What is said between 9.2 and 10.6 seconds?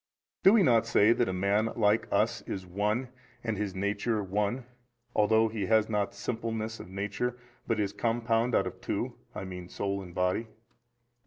I mean soul and body?